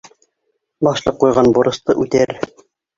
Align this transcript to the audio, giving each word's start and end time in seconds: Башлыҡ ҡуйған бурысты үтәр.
Башлыҡ 0.89 1.21
ҡуйған 1.25 1.53
бурысты 1.61 2.01
үтәр. 2.07 2.39